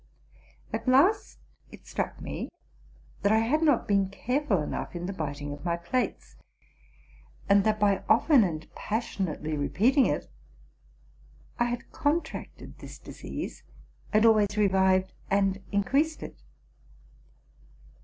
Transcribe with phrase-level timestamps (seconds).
[0.73, 1.37] At last
[1.71, 2.49] it struck me
[3.21, 6.37] that I had not been careful enough in the biting of my plates,
[7.47, 10.27] and that, by often and passionately repeating it,
[11.59, 13.61] I had contracted this disease,
[14.11, 16.41] and always revived and increased it.